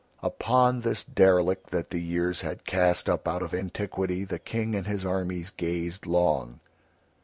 [0.23, 4.87] Upon this derelict that the years had cast up out of antiquity the King and
[4.87, 6.59] his armies gazed long.